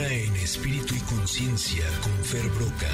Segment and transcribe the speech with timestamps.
[0.00, 2.86] Tamara en Espíritu y Conciencia con Fer Broca.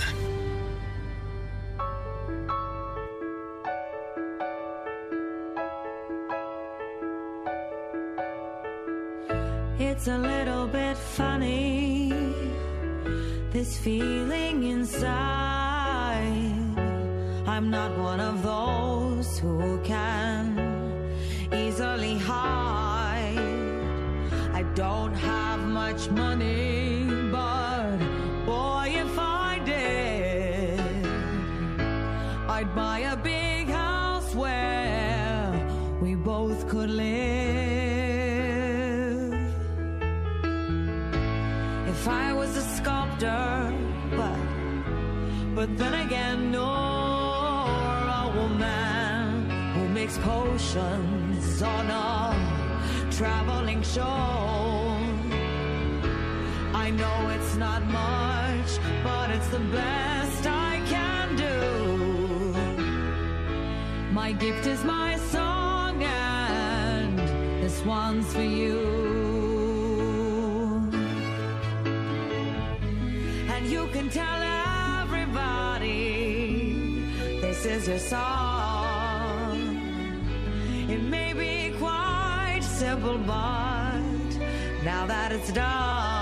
[9.78, 12.12] It's a little bit funny,
[13.52, 15.25] this feeling inside.
[41.98, 43.74] If I was a sculptor,
[44.20, 44.38] but
[45.56, 47.66] but then again, nor
[48.22, 52.06] a woman who makes potions on a
[53.10, 54.12] traveling show.
[56.84, 58.70] I know it's not much,
[59.02, 61.58] but it's the best I can do.
[64.12, 67.18] My gift is my song, and
[67.62, 68.85] this one's for you.
[77.66, 79.56] Is your song.
[80.88, 84.00] It may be quite simple, but
[84.84, 86.15] now that it's done,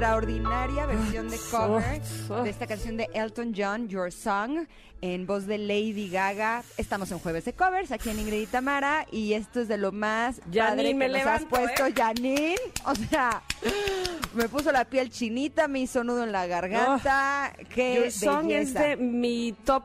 [0.00, 2.00] extraordinaria versión de cover
[2.42, 4.66] de esta canción de Elton John, Your Song,
[5.02, 6.62] en voz de Lady Gaga.
[6.78, 9.92] Estamos en Jueves de Covers, aquí en Ingrid y Tamara, y esto es de lo
[9.92, 11.92] más Janine, padre que me nos has puesto, ¿eh?
[11.94, 12.56] Janine.
[12.86, 13.42] O sea,
[14.34, 17.52] me puso la piel chinita, me hizo nudo en la garganta.
[17.68, 19.84] Qué Your Song es de mi top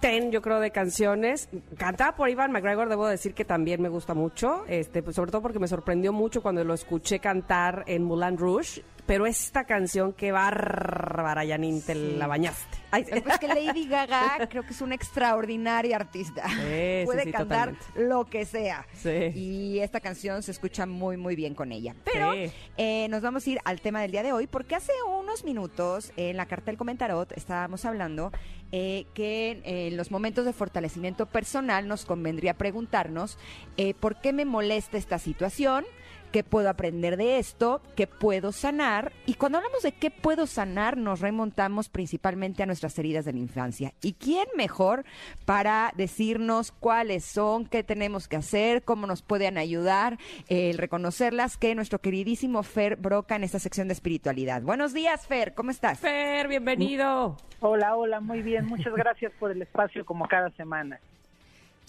[0.00, 1.48] 10, yo creo, de canciones.
[1.76, 5.42] Cantada por Ivan McGregor, debo decir que también me gusta mucho, este, pues, sobre todo
[5.42, 8.82] porque me sorprendió mucho cuando lo escuché cantar en Moulin Rouge.
[9.06, 12.78] Pero esta canción, qué bárbara, Janine, te la bañaste.
[12.92, 16.48] Ay, Lo que pasa es que Lady Gaga creo que es una extraordinaria artista.
[16.48, 17.84] Sí, Puede cantar totalmente.
[18.08, 18.86] lo que sea.
[18.94, 19.32] Sí.
[19.34, 21.96] Y esta canción se escucha muy, muy bien con ella.
[22.04, 22.34] Pero
[22.76, 24.92] eh, nos vamos a ir al tema del día de hoy, porque hace
[25.30, 28.32] unos minutos en la carta del comentarot estábamos hablando
[28.72, 33.38] eh, que eh, en los momentos de fortalecimiento personal nos convendría preguntarnos
[33.76, 35.84] eh, por qué me molesta esta situación.
[36.32, 37.82] ¿Qué puedo aprender de esto?
[37.96, 39.10] ¿Qué puedo sanar?
[39.26, 43.40] Y cuando hablamos de qué puedo sanar, nos remontamos principalmente a nuestras heridas de la
[43.40, 43.94] infancia.
[44.00, 45.04] ¿Y quién mejor
[45.44, 51.56] para decirnos cuáles son, qué tenemos que hacer, cómo nos pueden ayudar, eh, el reconocerlas,
[51.56, 54.62] que nuestro queridísimo Fer Broca en esta sección de espiritualidad?
[54.62, 55.98] Buenos días, Fer, ¿cómo estás?
[55.98, 57.36] Fer, bienvenido.
[57.58, 58.66] Hola, hola, muy bien.
[58.66, 61.00] Muchas gracias por el espacio como cada semana.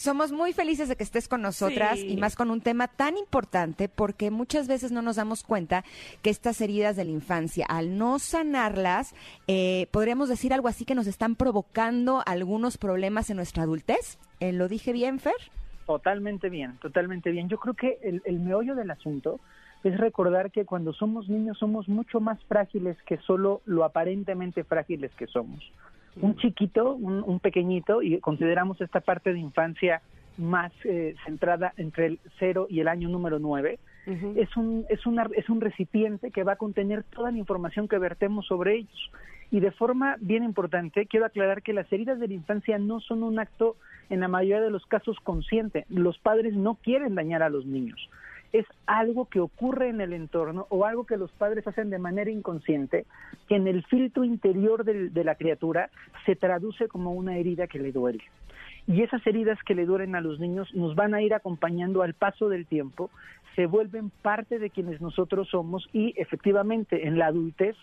[0.01, 2.07] Somos muy felices de que estés con nosotras Sí.
[2.13, 5.83] y más con un tema tan importante porque muchas veces no nos damos cuenta
[6.23, 9.13] que estas heridas de la infancia, al no sanarlas,
[9.47, 14.17] eh, podríamos decir algo así que nos están provocando algunos problemas en nuestra adultez.
[14.39, 15.35] Eh, ¿Lo dije bien, Fer?
[15.85, 17.47] Totalmente bien, totalmente bien.
[17.47, 19.39] Yo creo que el, el meollo del asunto
[19.83, 25.11] es recordar que cuando somos niños somos mucho más frágiles que solo lo aparentemente frágiles
[25.13, 25.61] que somos.
[26.19, 30.01] Un chiquito, un, un pequeñito, y consideramos esta parte de infancia
[30.37, 33.79] más eh, centrada entre el cero y el año número nueve,
[34.35, 37.99] es un es una es un recipiente que va a contener toda la información que
[37.99, 39.11] vertemos sobre ellos.
[39.51, 43.21] Y de forma bien importante quiero aclarar que las heridas de la infancia no son
[43.21, 43.75] un acto
[44.09, 45.85] en la mayoría de los casos consciente.
[45.87, 48.09] Los padres no quieren dañar a los niños
[48.53, 52.29] es algo que ocurre en el entorno o algo que los padres hacen de manera
[52.29, 53.05] inconsciente
[53.47, 55.89] que en el filtro interior del- de la criatura
[56.25, 58.23] se traduce como una herida que le duele.
[58.87, 62.13] Y esas heridas que le duelen a los niños nos van a ir acompañando al
[62.13, 63.09] paso del tiempo,
[63.55, 67.75] se vuelven parte de quienes nosotros somos y efectivamente en la adultez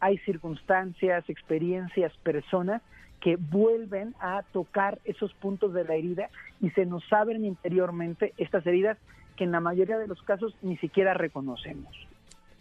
[0.00, 2.82] hay circunstancias, experiencias, personas
[3.20, 6.30] que vuelven a tocar esos puntos de la herida
[6.60, 8.98] y se nos abren interiormente estas heridas
[9.36, 11.94] que en la mayoría de los casos ni siquiera reconocemos.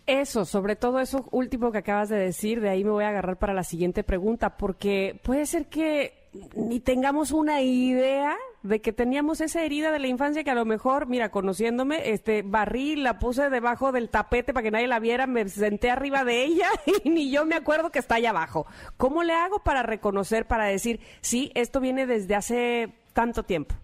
[0.07, 3.37] Eso, sobre todo eso último que acabas de decir, de ahí me voy a agarrar
[3.37, 6.13] para la siguiente pregunta, porque puede ser que
[6.55, 10.65] ni tengamos una idea de que teníamos esa herida de la infancia que a lo
[10.65, 15.25] mejor, mira, conociéndome, este, barrí, la puse debajo del tapete para que nadie la viera,
[15.27, 16.67] me senté arriba de ella
[17.03, 18.67] y ni yo me acuerdo que está allá abajo.
[18.97, 23.75] ¿Cómo le hago para reconocer, para decir, sí, esto viene desde hace tanto tiempo?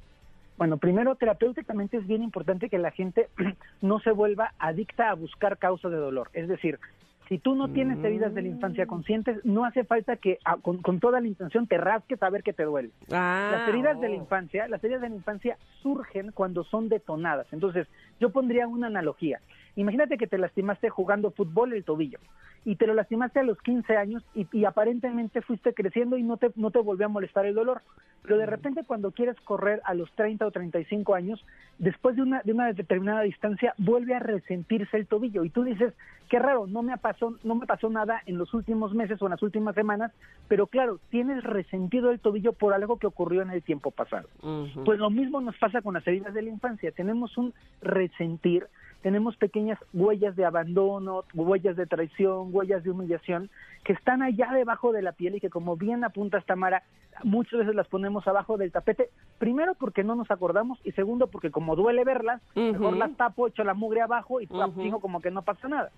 [0.61, 3.29] Bueno, primero, terapéuticamente es bien importante que la gente
[3.81, 6.29] no se vuelva adicta a buscar causa de dolor.
[6.33, 6.77] Es decir,
[7.27, 10.83] si tú no tienes heridas de la infancia conscientes, no hace falta que ah, con,
[10.83, 12.91] con toda la intención te rasques a ver que te duele.
[13.11, 14.19] Ah, Las heridas de la oh.
[14.19, 17.47] infancia, las heridas de la infancia surgen cuando son detonadas.
[17.51, 17.87] Entonces,
[18.19, 19.39] yo pondría una analogía.
[19.75, 22.19] Imagínate que te lastimaste jugando fútbol el tobillo
[22.65, 26.37] y te lo lastimaste a los 15 años y, y aparentemente fuiste creciendo y no
[26.37, 27.81] te, no te volvió a molestar el dolor.
[28.23, 31.43] Pero de repente cuando quieres correr a los 30 o 35 años,
[31.79, 35.93] después de una, de una determinada distancia, vuelve a resentirse el tobillo y tú dices,
[36.29, 39.31] qué raro, no me pasó, no me pasó nada en los últimos meses o en
[39.31, 40.11] las últimas semanas,
[40.47, 44.29] pero claro, tienes resentido el tobillo por algo que ocurrió en el tiempo pasado.
[44.85, 46.91] Pues lo mismo nos pasa con las heridas de la infancia.
[46.91, 48.67] Tenemos un resentir,
[49.01, 53.49] tenemos pequeñas huellas de abandono, huellas de traición, huellas de humillación,
[53.83, 56.83] que están allá debajo de la piel y que como bien apunta Tamara,
[57.23, 61.51] muchas veces las ponemos abajo del tapete, primero porque no nos acordamos y segundo porque
[61.51, 64.81] como duele verlas, mejor las tapo, echo la mugre abajo y Ujú.
[64.81, 65.91] digo como que no pasa nada.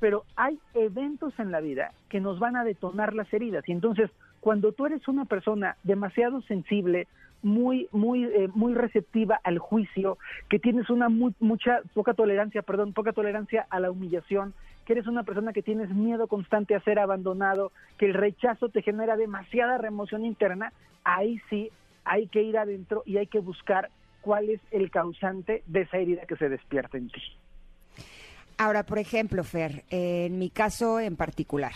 [0.00, 4.10] Pero hay eventos en la vida que nos van a detonar las heridas y entonces
[4.40, 7.06] cuando tú eres una persona demasiado sensible
[7.42, 12.92] muy muy eh, muy receptiva al juicio que tienes una muy, mucha poca tolerancia perdón
[12.92, 14.54] poca tolerancia a la humillación
[14.86, 18.82] que eres una persona que tienes miedo constante a ser abandonado que el rechazo te
[18.82, 20.72] genera demasiada remoción interna
[21.04, 21.70] ahí sí
[22.04, 23.90] hay que ir adentro y hay que buscar
[24.20, 27.20] cuál es el causante de esa herida que se despierta en ti.
[28.58, 31.72] Ahora, por ejemplo, Fer, en mi caso en particular,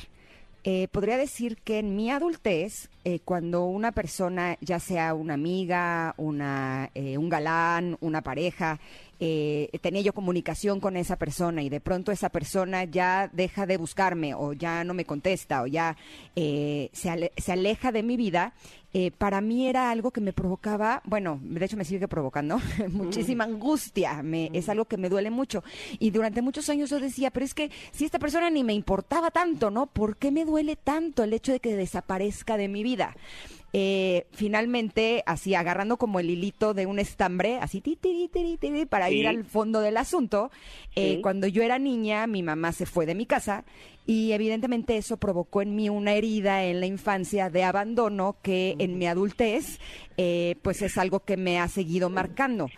[0.65, 6.15] eh, podría decir que en mi adultez, eh, cuando una persona, ya sea una amiga,
[6.17, 8.81] una, eh, un galán, una pareja,
[9.21, 13.77] eh, tenía yo comunicación con esa persona y de pronto esa persona ya deja de
[13.77, 15.97] buscarme o ya no me contesta o ya
[16.35, 18.55] eh, se, ale- se aleja de mi vida,
[18.97, 22.59] eh, para mí era algo que me provocaba, bueno, de hecho me sigue provocando
[22.93, 25.65] muchísima angustia, me, es algo que me duele mucho.
[25.99, 29.31] Y durante muchos años yo decía, pero es que si esta persona ni me importaba
[29.33, 29.87] tanto, ¿no?
[29.87, 33.17] ¿Por qué me duele tanto el hecho de que desaparezca de mi vida?
[33.77, 38.71] Eh, finalmente, así agarrando como el hilito de un estambre, así ti, ti, ti, ti,
[38.71, 39.17] ti, para Sí.
[39.17, 40.53] ir al fondo del asunto,
[40.95, 41.23] eh, Sí.
[41.23, 43.65] cuando yo era niña, mi mamá se fue de mi casa
[44.07, 48.99] y evidentemente eso provocó en mí una herida en la infancia de abandono que en
[48.99, 49.79] mi adultez,
[50.17, 52.69] eh, pues es algo que me ha seguido marcando.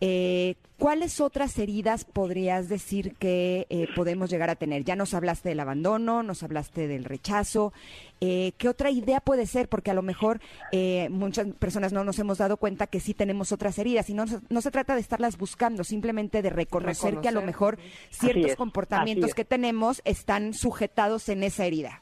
[0.00, 4.84] Eh, ¿Cuáles otras heridas podrías decir que eh, podemos llegar a tener?
[4.84, 7.72] Ya nos hablaste del abandono, nos hablaste del rechazo.
[8.20, 9.68] Eh, ¿Qué otra idea puede ser?
[9.68, 10.40] Porque a lo mejor
[10.72, 14.26] eh, muchas personas no nos hemos dado cuenta que sí tenemos otras heridas y no,
[14.26, 17.78] se- no se trata de estarlas buscando, simplemente de reconocer, que a lo mejor
[18.10, 22.00] ciertos es, comportamientos que tenemos están sujetados en esa herida.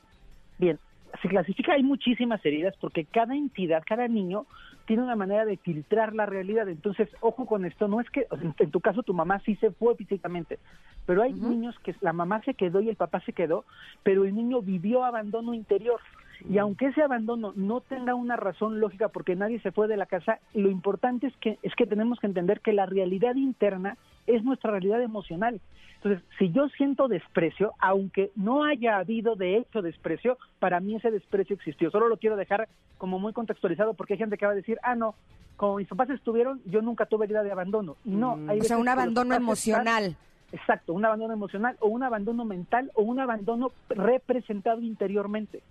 [0.58, 0.78] Bien,
[1.20, 4.46] se clasifica, hay muchísimas heridas porque cada entidad, cada niño
[4.86, 6.68] tiene una manera de filtrar la realidad.
[6.68, 8.26] Entonces, ojo con esto, no es que,
[8.58, 10.58] en tu caso tu mamá sí se fue físicamente,
[11.06, 13.64] pero hay niños que la mamá se quedó y el papá se quedó,
[14.02, 16.00] pero el niño vivió abandono interior.
[16.48, 20.06] Y aunque ese abandono no tenga una razón lógica porque nadie se fue de la
[20.06, 23.96] casa, lo importante es que es que tenemos que entender que la realidad interna
[24.26, 25.60] es nuestra realidad emocional.
[25.96, 31.10] Entonces, si yo siento desprecio, aunque no haya habido de hecho desprecio, para mí ese
[31.12, 31.90] desprecio existió.
[31.92, 32.68] Solo lo quiero dejar
[32.98, 35.14] como muy contextualizado porque hay gente que va a decir, ah, no,
[35.56, 37.96] como mis papás estuvieron, yo nunca tuve herida de abandono.
[38.04, 40.04] Y no, hay O sea, un abandono emocional.
[40.06, 45.62] están- exacto, un abandono emocional o un abandono mental o un abandono representado interiormente.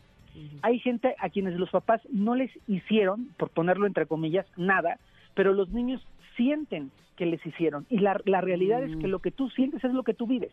[0.61, 4.97] Hay gente a quienes los papás no les hicieron, por ponerlo entre comillas, nada,
[5.33, 7.85] pero los niños sienten que les hicieron.
[7.89, 10.51] Y la, la realidad es que lo que tú sientes es lo que tú vives.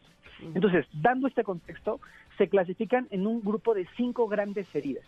[0.55, 2.01] Entonces, dando este contexto,
[2.37, 5.05] se clasifican en un grupo de cinco grandes heridas.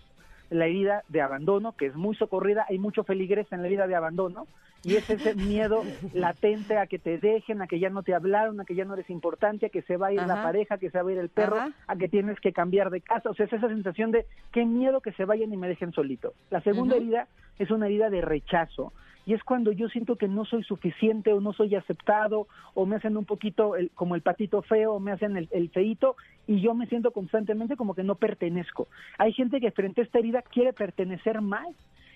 [0.51, 3.95] La herida de abandono, que es muy socorrida, hay mucho feligres en la herida de
[3.95, 4.47] abandono,
[4.83, 5.83] y es ese miedo
[6.15, 8.95] latente a que te dejen, a que ya no te hablaron, a que ya no
[8.95, 11.13] eres importante, a que se va a ir la pareja, a que se va a
[11.13, 11.71] ir el perro, Ajá.
[11.87, 13.31] a que tienes que cambiar de casa.
[13.31, 16.33] O sea, es esa sensación de qué miedo que se vayan y me dejen solito.
[16.51, 18.93] La segunda herida es una herida de rechazo.
[19.27, 22.97] Y es cuando yo siento que no soy suficiente o no soy aceptado o me
[22.97, 26.61] hacen un poquito el- como el patito feo o me hacen el, el feíto y
[26.63, 28.89] yo me siento constantemente como que no pertenezco.
[29.19, 31.69] Hay gente que frente a esta herida quiere pertenecer más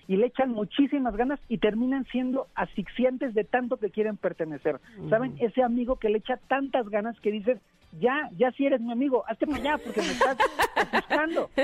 [0.07, 4.79] y le echan muchísimas ganas y terminan siendo asfixiantes de tanto que quieren pertenecer.
[5.09, 5.35] ¿Saben?
[5.39, 7.59] Ese amigo que le echa tantas ganas que dices,
[7.99, 10.37] ya, ya si eres mi amigo, hazte para allá porque me estás
[10.75, 11.49] asustando.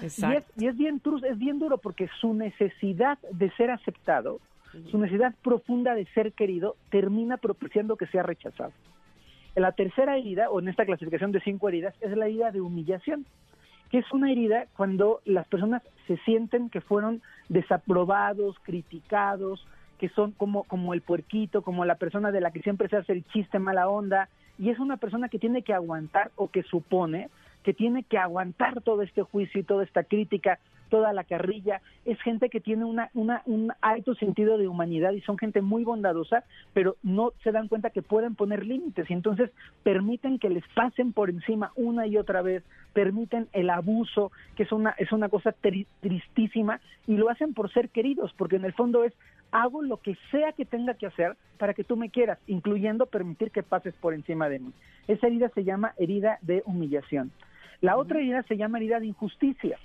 [0.00, 4.38] Y es, y es bien es bien duro porque su necesidad de ser aceptado,
[4.90, 8.72] su necesidad profunda de ser querido, termina propiciando que sea rechazado.
[9.56, 13.26] La tercera herida, o en esta clasificación de cinco heridas, es la herida de humillación,
[13.90, 19.66] que es una herida cuando las personas se sienten que fueron desaprobados, criticados,
[19.98, 23.12] que son como, como el puerquito, como la persona de la que siempre se hace
[23.12, 24.28] el chiste mala onda,
[24.58, 27.28] y es una persona que tiene que aguantar o que supone
[27.62, 32.20] que tiene que aguantar todo este juicio y toda esta crítica, toda la carrilla, es
[32.22, 36.44] gente que tiene una, una, un alto sentido de humanidad y son gente muy bondadosa,
[36.72, 39.50] pero no se dan cuenta que pueden poner límites y entonces
[39.82, 44.72] permiten que les pasen por encima una y otra vez, permiten el abuso, que es
[44.72, 45.54] una, es una cosa
[46.00, 49.12] tristísima, y lo hacen por ser queridos, porque en el fondo es
[49.50, 53.50] hago lo que sea que tenga que hacer para que tú me quieras, incluyendo permitir
[53.50, 54.72] que pases por encima de mí.
[55.06, 57.32] Esa herida se llama herida de humillación.
[57.80, 59.78] La otra herida se llama herida de injusticia.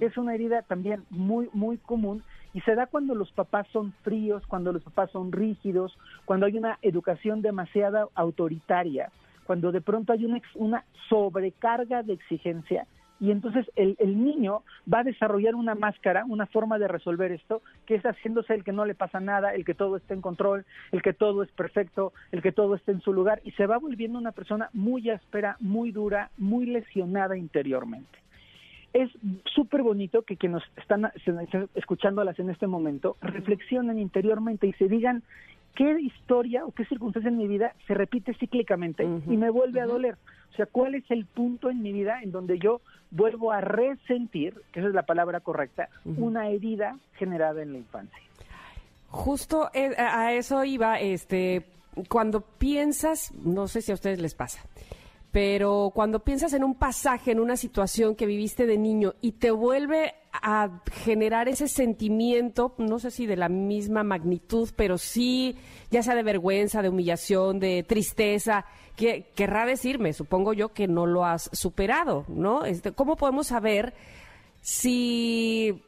[0.00, 2.22] Es una herida también muy, muy común
[2.54, 6.56] y se da cuando los papás son fríos, cuando los papás son rígidos, cuando hay
[6.56, 9.10] una educación demasiado autoritaria,
[9.44, 12.86] cuando de pronto hay una, una sobrecarga de exigencia
[13.20, 17.62] y entonces el, el, niño va a desarrollar una máscara, una forma de resolver esto,
[17.86, 20.64] que es haciéndose el que no le pasa nada, el que todo esté en control,
[20.92, 23.78] el que todo es perfecto, el que todo esté en su lugar, y se va
[23.78, 28.18] volviendo una persona muy áspera, muy dura, muy lesionada interiormente.
[28.98, 29.10] Es
[29.54, 31.12] súper bonito que quienes están
[31.76, 35.22] escuchándolas en este momento reflexionen interiormente y se digan
[35.76, 39.86] qué historia o qué circunstancia en mi vida se repite cíclicamente y me vuelve a
[39.86, 40.16] doler.
[40.52, 42.80] O sea, ¿cuál es el punto en mi vida en donde yo
[43.12, 48.18] vuelvo a resentir, que esa es la palabra correcta, una herida generada en la infancia?
[49.10, 51.64] Justo eh, a eso iba, este,
[52.08, 54.60] cuando piensas, no sé si a ustedes les pasa,
[55.38, 59.52] pero cuando piensas en un pasaje, en una situación que viviste de niño y te
[59.52, 65.56] vuelve a generar ese sentimiento, no sé si de la misma magnitud, pero sí,
[65.92, 68.64] ya sea de vergüenza, de humillación, de tristeza,
[68.96, 72.64] que querrá decirme, supongo yo, que no lo has superado, ¿no?
[72.64, 73.94] Este, ¿Cómo podemos saber
[74.60, 75.84] si,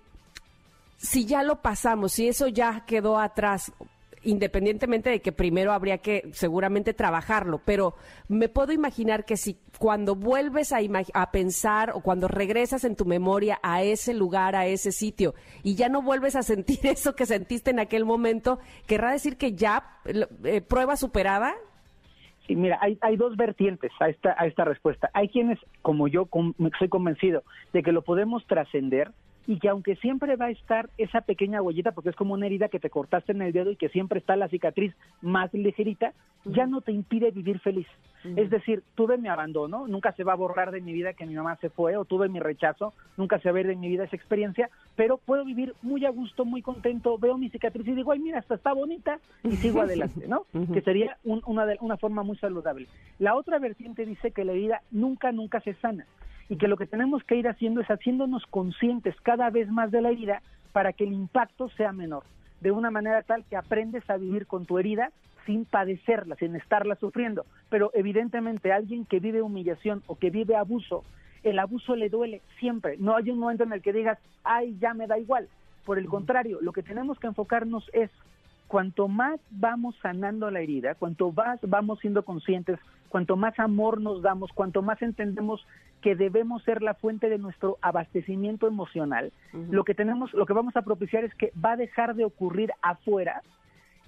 [0.97, 3.73] si ya lo pasamos, si eso ya quedó atrás?
[4.23, 7.95] Independientemente de que primero habría que seguramente trabajarlo, pero
[8.29, 10.79] me puedo imaginar que si cuando vuelves a,
[11.15, 15.75] a, pensar o cuando regresas en tu memoria a ese lugar, a ese sitio, y
[15.75, 19.99] ya no vuelves a sentir eso que sentiste en aquel momento, ¿querrá decir que ya
[20.45, 21.55] eh, prueba superada?
[22.47, 25.09] Sí, mira, hay, hay dos vertientes a esta, a esta respuesta.
[25.15, 26.29] Hay quienes, como yo,
[26.79, 29.13] soy convencido de que lo podemos trascender
[29.47, 32.69] y que aunque siempre va a estar esa pequeña huellita, porque es como una herida
[32.69, 36.13] que te cortaste en el dedo y que siempre está la cicatriz más ligerita,
[36.45, 37.87] ya no te impide vivir feliz.
[38.37, 41.35] Es decir, tuve mi abandono, nunca se va a borrar de mi vida que mi
[41.35, 44.05] mamá se fue, o tuve mi rechazo, nunca se va a ver de mi vida
[44.05, 48.13] esa experiencia, pero puedo vivir muy a gusto, muy contento, veo mi cicatriz y digo,
[48.13, 50.45] ay, mira, esta está bonita y sigo adelante, ¿no?
[50.73, 52.89] Que sería una, una forma muy saludable.
[53.19, 56.07] La otra vertiente dice que la herida nunca, nunca se sana
[56.51, 60.03] y que lo que tenemos que ir haciendo es haciéndonos conscientes cada vez más de
[60.03, 60.43] la herida
[60.73, 62.25] para que el impacto sea menor,
[62.61, 65.13] de una manera tal que aprendes a vivir con tu herida
[65.47, 67.47] sin padecerla, sin estarla sufriendo.
[67.71, 71.05] Pero evidentemente alguien que vive humillación o que vive abuso,
[71.45, 72.97] el abuso le duele siempre.
[72.99, 75.49] No hay un momento en el que digas, ay, ya me da igual.
[75.87, 78.11] Por el contrario, lo que tenemos que enfocarnos es
[78.67, 82.79] cuanto más vamos sanando la herida, cuanto más vamos siendo conscientes,
[83.11, 85.67] cuanto más amor nos damos, cuanto más entendemos
[86.01, 90.75] que debemos ser la fuente de nuestro abastecimiento emocional, lo que tenemos, lo que vamos
[90.77, 93.43] a propiciar es que va a dejar de ocurrir afuera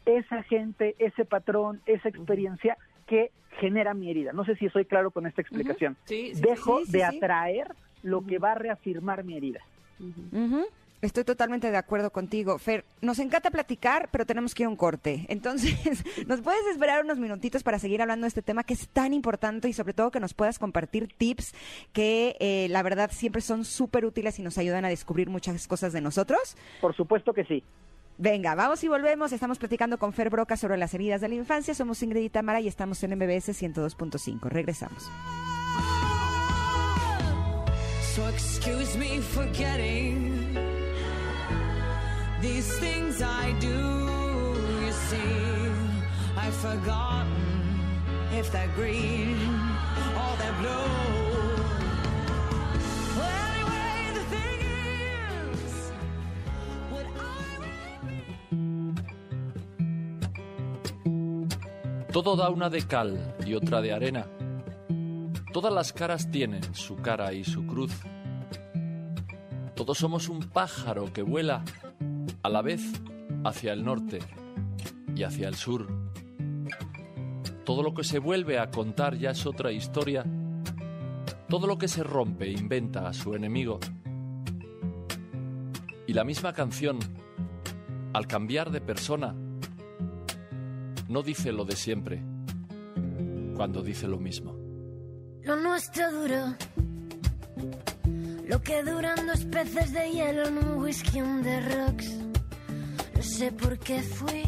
[0.07, 4.33] esa gente, ese patrón, esa experiencia que genera mi herida.
[4.33, 5.97] No sé si soy claro con esta explicación.
[6.41, 9.61] Dejo de atraer lo que va a reafirmar mi herida.
[11.03, 12.59] Estoy totalmente de acuerdo contigo.
[12.59, 15.27] Fer, nos encanta platicar, pero tenemos que ir a un corte.
[15.29, 15.75] Entonces,
[16.29, 19.69] ¿nos puedes esperar unos minutitos para seguir hablando de este tema que es tan importante
[19.69, 21.55] y sobre todo que nos puedas compartir tips
[21.93, 25.93] que eh, la verdad siempre son súper útiles y nos ayudan a descubrir muchas cosas
[25.93, 26.57] de nosotros?
[26.81, 27.65] Por supuesto que sí.
[28.19, 29.33] Venga, vamos y volvemos.
[29.33, 31.75] Estamos platicando con Fer Broca sobre las heridas de la infancia.
[31.75, 34.49] Somos Ingrid y Tamara y estamos en MBS 102.5.
[34.49, 35.11] Regresamos.
[38.15, 39.47] So excuse me for
[42.43, 43.69] These things I do,
[44.85, 45.71] you see,
[46.37, 47.31] I've forgotten
[48.33, 49.39] if they're green
[50.19, 51.13] or they're blue.
[62.13, 64.27] Todo da una de cal y otra de arena.
[65.53, 67.93] Todas las caras tienen su cara y su cruz.
[69.77, 71.65] Todos somos un pájaro que vuela
[72.43, 72.83] a la vez
[73.45, 74.19] hacia el norte
[75.15, 75.87] y hacia el sur.
[77.65, 80.25] Todo lo que se vuelve a contar ya es otra historia.
[81.49, 83.79] Todo lo que se rompe inventa a su enemigo.
[86.07, 86.99] Y la misma canción,
[88.13, 89.35] al cambiar de persona,
[91.09, 92.23] no dice lo de siempre
[93.55, 94.57] cuando dice lo mismo.
[95.43, 96.57] Lo nuestro duró.
[98.47, 102.32] Lo que duran dos peces de hielo en un whisky on the rocks.
[103.33, 104.43] Sé por qué fui.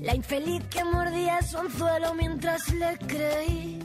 [0.00, 3.80] La infeliz que mordía su anzuelo mientras le creí.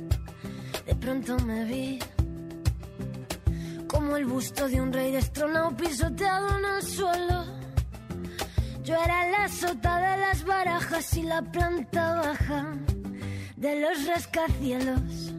[0.86, 2.00] De pronto me vi
[3.88, 7.46] como el busto de un rey destronado pisoteado en el suelo.
[8.84, 12.76] Yo era la sota de las barajas y la planta baja
[13.58, 15.34] de los rascacielos.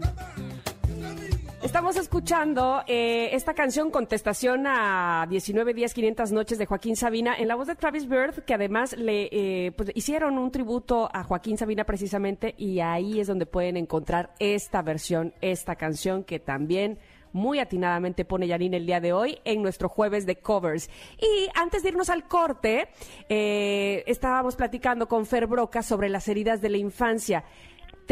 [1.72, 7.48] Estamos escuchando eh, esta canción Contestación a 19 días 500 noches de Joaquín Sabina en
[7.48, 11.56] la voz de Travis Bird, que además le eh, pues, hicieron un tributo a Joaquín
[11.56, 16.98] Sabina precisamente y ahí es donde pueden encontrar esta versión, esta canción que también
[17.32, 20.90] muy atinadamente pone Janine el día de hoy en nuestro jueves de covers.
[21.18, 22.88] Y antes de irnos al corte,
[23.28, 27.44] eh, estábamos platicando con Fer Broca sobre las heridas de la infancia.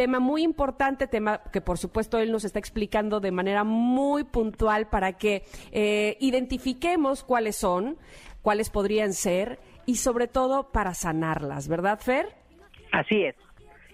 [0.01, 4.89] Tema muy importante, tema que por supuesto él nos está explicando de manera muy puntual
[4.89, 5.43] para que
[5.73, 7.99] eh, identifiquemos cuáles son,
[8.41, 12.29] cuáles podrían ser y sobre todo para sanarlas, ¿verdad, Fer?
[12.93, 13.37] Así es.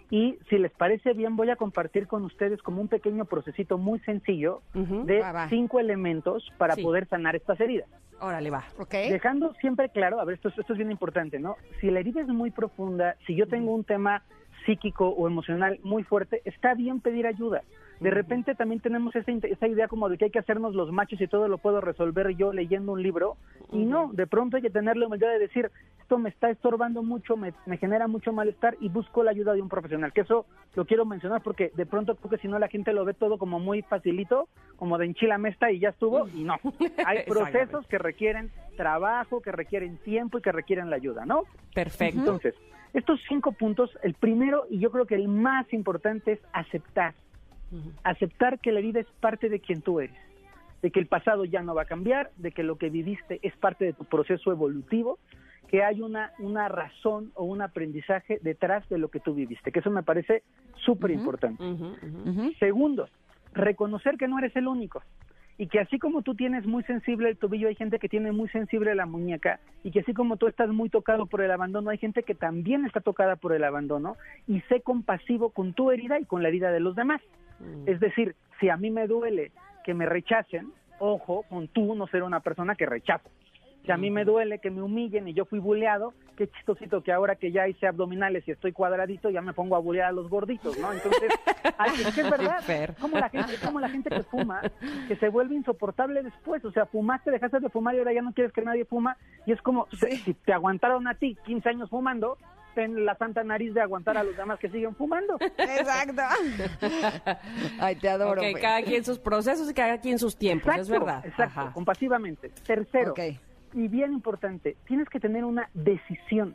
[0.09, 3.99] Y si les parece bien, voy a compartir con ustedes como un pequeño procesito muy
[3.99, 5.49] sencillo de Va, va.
[5.49, 6.85] cinco elementos para Sí.
[6.85, 7.89] poder sanar estas heridas.
[8.21, 8.63] Órale, va.
[8.79, 8.93] ¿Ok?
[8.93, 11.57] Dejando siempre claro, a ver, esto, es- esto es bien importante, ¿no?
[11.81, 14.23] Si la herida es muy profunda, si yo tengo un tema
[14.67, 17.63] psíquico o emocional muy fuerte, está bien pedir ayuda.
[18.01, 21.19] De repente también tenemos esa, esa idea como de que hay que hacernos los machos
[21.21, 23.37] y todo lo puedo resolver yo leyendo un libro.
[23.73, 27.03] Y no, de pronto hay que tener la humildad de decir, esto me está estorbando
[27.03, 30.13] mucho, me, me genera mucho malestar y busco la ayuda de un profesional.
[30.13, 30.45] Que eso
[30.75, 33.39] lo quiero mencionar porque de pronto creo que si no la gente lo ve todo
[33.39, 36.57] como muy facilito, como de enchila mesta y ya estuvo, y no.
[37.07, 41.45] Hay procesos que requieren trabajo, que requieren tiempo y que requieren la ayuda, ¿no?
[41.75, 42.19] Perfecto.
[42.19, 42.55] Entonces,
[42.97, 47.15] estos cinco puntos, el primero y yo creo que el más importante es aceptar.
[48.05, 50.17] Aceptar que la herida es parte de quien tú eres,
[50.81, 53.55] de que el pasado ya no va a cambiar, de que lo que viviste es
[53.57, 55.19] parte de tu proceso evolutivo,
[55.69, 59.81] que hay una, una razón o un aprendizaje detrás de lo que tú viviste, que
[59.81, 60.43] eso me parece
[60.77, 61.63] súper importante.
[62.59, 63.09] Segundo,
[63.53, 65.03] reconocer que no eres el único
[65.59, 68.49] y que así como tú tienes muy sensible el tobillo, hay gente que tiene muy
[68.51, 71.99] sensible la muñeca y que así como tú estás muy tocado por el abandono, hay
[71.99, 74.17] gente que también está tocada por el abandono
[74.47, 77.23] y sé compasivo con tu herida y con la herida de los demás.
[77.87, 79.51] Es decir, si a mí me duele
[79.85, 83.29] que me rechacen, ojo con tú no ser una persona que rechaza.
[83.87, 87.13] Si a mí me duele que me humillen y yo fui buleado, qué chistosito que
[87.13, 90.29] ahora que ya hice abdominales y estoy cuadradito, ya me pongo a bulear a los
[90.29, 90.93] gorditos, ¿no?
[90.93, 91.31] Entonces,
[91.79, 94.61] ay, es que es verdad, como la gente, es como la gente que fuma,
[95.07, 98.33] que se vuelve insoportable después, o sea, fumaste, dejaste de fumar y ahora ya no
[98.33, 99.87] quieres que nadie fuma, y es como,
[100.25, 102.39] si te aguantaron a ti 15 años fumando,
[102.75, 105.39] ten la santa nariz de aguantar a los demás que siguen fumando.
[105.41, 106.23] Exacto.
[107.79, 108.41] Ay, te adoro.
[108.41, 108.63] Ok, güey.
[108.63, 111.25] cada quien sus procesos y cada quien sus tiempos, es verdad.
[111.25, 111.73] Exacto, Ajá.
[111.73, 112.51] compasivamente.
[112.67, 113.21] Tercero, Ok.
[113.77, 116.55] Y bien importante, tienes que tener una decisión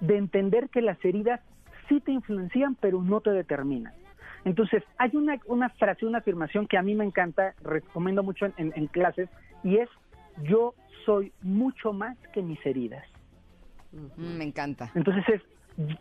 [0.00, 1.40] de entender que las heridas
[1.88, 3.94] sí te influencian, pero no te determinan.
[4.44, 8.52] Entonces, hay una, una frase, una afirmación que a mí me encanta, recomiendo mucho en,
[8.58, 9.28] en- en clases,
[9.64, 9.88] y es,
[10.44, 10.74] yo
[11.06, 13.04] soy mucho más que mis heridas.
[14.16, 14.90] Mm, me encanta.
[14.94, 15.42] Entonces es,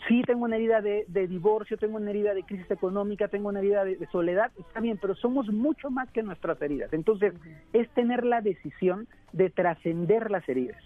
[0.08, 3.60] sí tengo una herida de, de divorcio, tengo una herida de crisis económica, tengo una
[3.60, 6.92] herida de, de soledad, está bien, pero somos mucho más que nuestras heridas.
[6.94, 7.34] Entonces
[7.74, 10.82] es tener la decisión de trascender las heridas.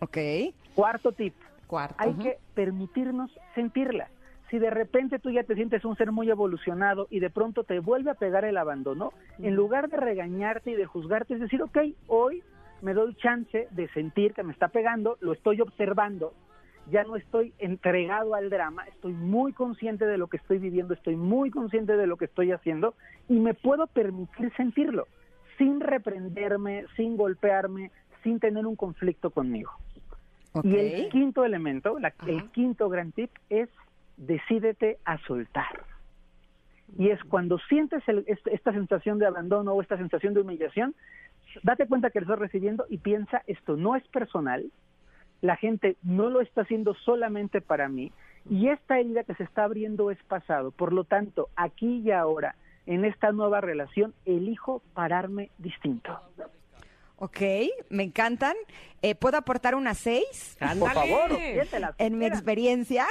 [0.00, 0.18] Ok.
[0.74, 1.34] Cuarto tip,
[1.66, 1.94] Cuarto.
[1.98, 4.08] hay que permitirnos sentirla.
[4.50, 7.80] Si de repente tú ya te sientes un ser muy evolucionado y de pronto te
[7.80, 11.78] vuelve a pegar el abandono, en lugar de regañarte y de juzgarte, es decir, ok,
[12.06, 12.42] hoy
[12.82, 16.34] me doy chance de sentir que me está pegando, lo estoy observando,
[16.90, 21.16] ya no estoy entregado al drama, estoy muy consciente de lo que estoy viviendo, estoy
[21.16, 22.94] muy consciente de lo que estoy haciendo
[23.28, 25.06] y me puedo permitir sentirlo
[25.58, 27.16] sin reprenderme, sin
[28.22, 29.70] sin tener un conflicto conmigo.
[30.62, 33.68] Y el quinto elemento, la- el quinto gran tip es
[34.16, 35.82] decídete a soltar.
[36.98, 40.94] Y es cuando sientes el- est- esta sensación de abandono o esta sensación de humillación,
[41.62, 44.64] date cuenta que lo estás recibiendo y piensa, esto no es personal,
[45.40, 48.12] la gente no lo está haciendo solamente para mí,
[48.48, 50.70] y esta herida que se está abriendo es pasado.
[50.70, 56.20] Por lo tanto, aquí y ahora, en esta nueva relación, elijo pararme distinto.
[57.16, 57.40] Ok,
[57.90, 58.54] me encantan.
[59.04, 60.56] Eh, ¿Puedo aportar una seis?
[60.78, 61.38] Por favor,
[61.98, 63.06] En mi experiencia,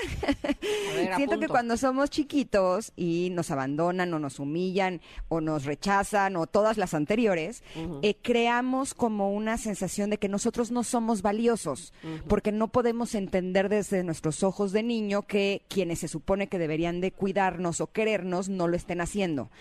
[0.95, 6.35] ver, siento que cuando somos chiquitos y nos abandonan o nos humillan o nos rechazan
[6.35, 7.61] o todas las anteriores,
[8.01, 11.93] eh, creamos como una sensación de que nosotros no somos valiosos
[12.27, 17.01] porque no podemos entender desde nuestros ojos de niño que quienes se supone que deberían
[17.01, 19.51] de cuidarnos o querernos no lo estén haciendo.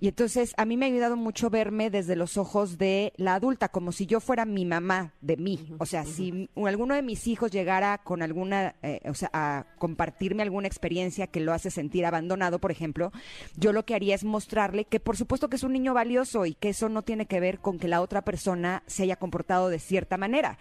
[0.00, 3.68] Y entonces a mí me ha ayudado mucho verme desde los ojos de la adulta,
[3.68, 5.73] como si yo fuera mi mamá de mí.
[5.78, 10.42] O sea, si alguno de mis hijos llegara con alguna, eh, o sea, a compartirme
[10.42, 13.12] alguna experiencia que lo hace sentir abandonado, por ejemplo,
[13.56, 16.54] yo lo que haría es mostrarle que por supuesto que es un niño valioso y
[16.54, 19.78] que eso no tiene que ver con que la otra persona se haya comportado de
[19.78, 20.58] cierta manera,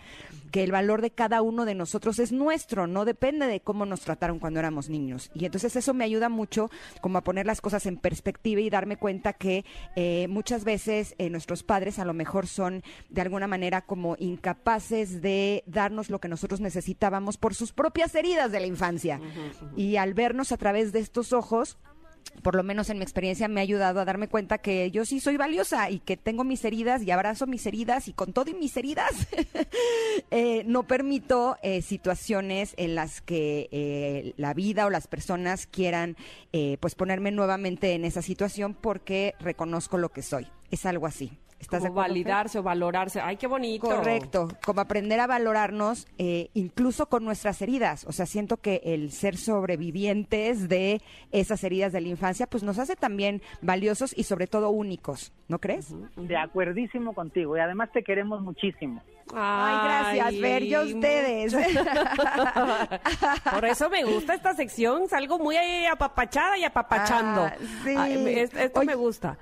[0.51, 4.01] que el valor de cada uno de nosotros es nuestro, no depende de cómo nos
[4.01, 5.31] trataron cuando éramos niños.
[5.33, 6.69] Y entonces eso me ayuda mucho
[7.01, 11.29] como a poner las cosas en perspectiva y darme cuenta que eh, muchas veces eh,
[11.29, 16.27] nuestros padres a lo mejor son de alguna manera como incapaces de darnos lo que
[16.27, 19.19] nosotros necesitábamos por sus propias heridas de la infancia.
[19.75, 21.77] Y al vernos a través de estos ojos,
[22.41, 25.19] por lo menos en mi experiencia me ha ayudado a darme cuenta que yo sí
[25.19, 28.53] soy valiosa y que tengo mis heridas y abrazo mis heridas y con todo y
[28.53, 29.11] mis heridas
[30.31, 36.17] eh, no permito eh, situaciones en las que eh, la vida o las personas quieran
[36.51, 40.47] eh, pues ponerme nuevamente en esa situación porque reconozco lo que soy.
[40.71, 41.37] Es algo así.
[41.63, 43.21] ¿Estás de Como validarse o valorarse.
[43.21, 43.87] Ay, qué bonito.
[43.87, 48.05] Correcto, como aprender a valorarnos eh, incluso con nuestras heridas.
[48.05, 52.79] O sea, siento que el ser sobrevivientes de esas heridas de la infancia, pues nos
[52.79, 55.95] hace también valiosos y sobre todo únicos, ¿no crees?
[56.17, 59.01] De acuerdísimo contigo y además te queremos muchísimo.
[59.33, 61.55] Ay, gracias, Fer, y a ustedes.
[63.53, 65.55] Por eso me gusta esta sección, salgo muy
[65.89, 67.43] apapachada y apapachando.
[67.43, 67.95] Ah, sí.
[67.97, 69.37] Ay, esto Oye, me gusta.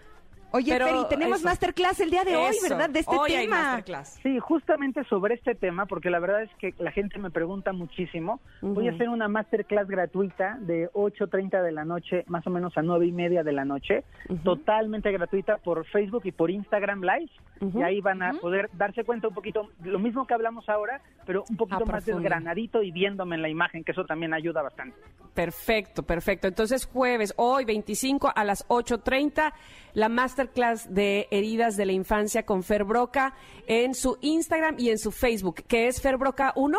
[0.52, 1.48] Oye, Pero Fer, y tenemos eso.
[1.48, 2.70] masterclass el día de hoy, Eso.
[2.70, 2.90] ¿verdad?
[2.90, 3.58] De este Hoy hay tema.
[3.62, 4.20] masterclass.
[4.22, 8.40] Sí, justamente sobre este tema, porque la verdad es que la gente me pregunta muchísimo.
[8.62, 12.82] Voy a hacer una masterclass gratuita de 8.30 de la noche, más o menos a
[12.82, 14.04] 9 y media de la noche,
[14.44, 17.32] totalmente gratuita por Facebook y por Instagram Live.
[17.74, 21.44] Y ahí van a poder darse cuenta un poquito, lo mismo que hablamos ahora, pero
[21.48, 24.98] un poquito A más desgranadito y viéndome en la imagen, que eso también ayuda bastante.
[25.36, 26.48] Perfecto, perfecto.
[26.48, 29.54] Entonces, jueves, hoy 25 a las 8.30,
[29.94, 30.41] la masterclass
[30.90, 33.34] de heridas de la infancia con Fer Broca
[33.68, 36.78] en su Instagram y en su Facebook, que es Fer Broca 1.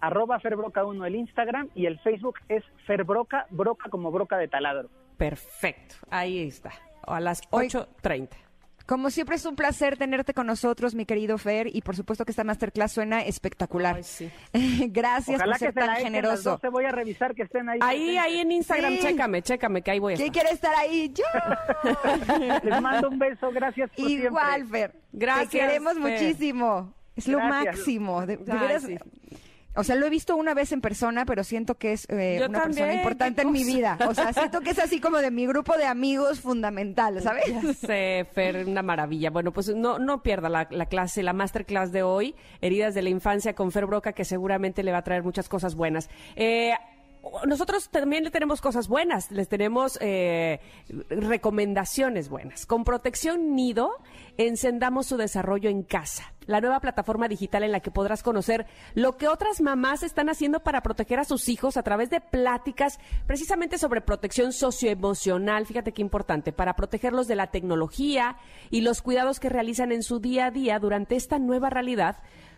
[0.00, 4.88] Arroba Ferbroca1 el Instagram y el Facebook es Ferbroca, broca como broca de taladro.
[5.16, 6.72] Perfecto, ahí está,
[7.06, 8.30] a las Hoy- 8.30.
[8.92, 12.30] Como siempre es un placer tenerte con nosotros, mi querido Fer, y por supuesto que
[12.32, 13.96] esta masterclass suena espectacular.
[13.96, 14.30] Ay, sí.
[14.90, 16.50] Gracias Ojalá por ser tan generoso.
[16.50, 17.78] 12, voy a revisar que estén ahí.
[17.80, 18.98] Ahí, ahí en Instagram, Sí.
[19.00, 20.42] chécame, chécame, que ahí voy a ¿Quién estar.
[20.42, 21.10] quiere estar ahí?
[21.14, 21.24] Yo.
[22.64, 24.80] Les mando un beso, gracias por Igual, siempre.
[24.80, 25.00] Fer.
[25.12, 26.02] Gracias, Te queremos Fer.
[26.02, 26.94] muchísimo.
[27.16, 27.76] Es lo Gracias.
[27.76, 28.26] máximo.
[28.26, 28.98] De, de Ay, veras, sí.
[29.74, 32.64] O sea, lo he visto una vez en persona, pero siento que es eh, una
[32.64, 33.98] persona importante en mi vida.
[34.08, 37.44] O sea, siento que es así como de mi grupo de amigos fundamental, ¿sabes?
[37.46, 39.30] Ya sé, Fer, una maravilla.
[39.30, 43.08] Bueno, pues no, no pierda la, la clase, la masterclass de hoy, Heridas de la
[43.08, 46.10] Infancia con Fer Broca, que seguramente le va a traer muchas cosas buenas.
[46.36, 46.74] Eh,
[47.46, 50.60] nosotros también le tenemos cosas buenas, les tenemos eh,
[51.08, 52.66] recomendaciones buenas.
[52.66, 53.90] Con Protección Nido,
[54.38, 56.32] encendamos su desarrollo en casa.
[56.46, 60.60] La nueva plataforma digital en la que podrás conocer lo que otras mamás están haciendo
[60.60, 65.66] para proteger a sus hijos a través de pláticas precisamente sobre protección socioemocional.
[65.66, 68.36] Fíjate qué importante, para protegerlos de la tecnología
[68.70, 72.16] y los cuidados que realizan en su día a día durante esta nueva realidad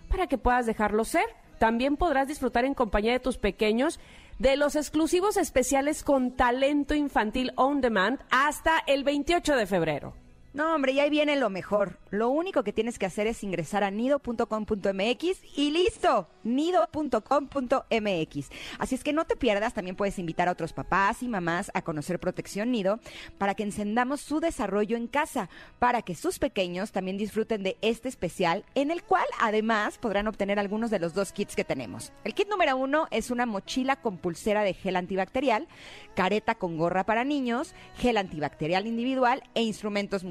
[0.09, 1.27] para que puedas dejarlos ser.
[1.59, 4.01] También podrás disfrutar en compañía de tus pequeños
[4.39, 10.24] de los exclusivos especiales con talento infantil on demand hasta el 28 de febrero.
[10.55, 11.99] No, hombre, y ahí viene lo mejor.
[12.11, 18.51] Lo único que tienes que hacer es ingresar a nido.com.mx y listo, nido.com.mx.
[18.79, 21.83] Así es que no te pierdas, también puedes invitar a otros papás y mamás a
[21.83, 23.01] conocer Protección Nido
[23.37, 28.09] para que encendamos su desarrollo en casa, para que sus pequeños también disfruten de este
[28.09, 32.13] especial, en el cual además podrán obtener algunos de los dos kits que tenemos.
[32.23, 35.67] El kit número uno es una mochila con pulsera de gel antibacterial,
[36.15, 40.23] careta con gorra para niños, gel antibacterial individual e instrumentos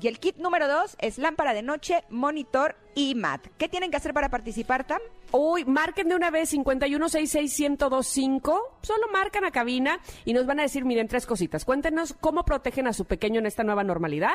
[0.00, 3.46] Y el kit número dos es lámpara de noche, monitor y mat.
[3.58, 5.00] ¿Qué tienen que hacer para participar, Tam?
[5.32, 10.84] Uy, marquen de una vez 5166125, solo marcan a cabina y nos van a decir,
[10.84, 11.64] miren, tres cositas.
[11.64, 14.34] Cuéntenos cómo protegen a su pequeño en esta nueva normalidad.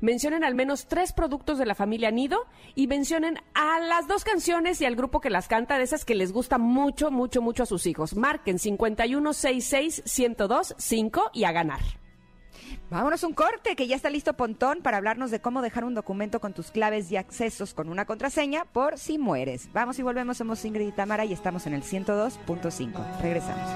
[0.00, 4.80] Mencionen al menos tres productos de la familia Nido y mencionen a las dos canciones
[4.80, 7.66] y al grupo que las canta, de esas que les gusta mucho, mucho, mucho a
[7.66, 8.16] sus hijos.
[8.16, 11.99] Marquen 5166125 y a ganar.
[12.90, 16.40] Vámonos un corte, que ya está listo Pontón para hablarnos de cómo dejar un documento
[16.40, 19.68] con tus claves y accesos con una contraseña por si mueres.
[19.72, 23.20] Vamos y volvemos, somos Ingrid y Tamara y estamos en el 102.5.
[23.20, 23.68] Regresamos.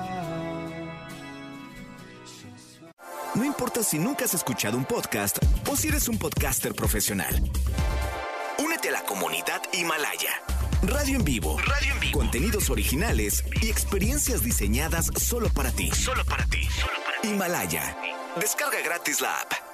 [3.35, 7.35] No importa si nunca has escuchado un podcast o si eres un podcaster profesional.
[8.59, 10.31] Únete a la comunidad Himalaya.
[10.83, 11.59] Radio en vivo.
[11.59, 12.19] Radio en vivo.
[12.19, 15.91] Contenidos originales y experiencias diseñadas solo para ti.
[15.91, 16.63] Solo para ti.
[16.65, 17.29] Solo para ti.
[17.29, 17.97] Himalaya.
[18.37, 19.74] Descarga gratis la app.